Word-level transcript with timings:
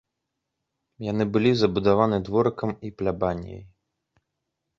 Яны 1.11 1.23
былі 1.35 1.51
забудаваны 1.63 2.17
дворыкам 2.31 2.69
і 2.89 2.93
плябаніяй. 3.03 3.63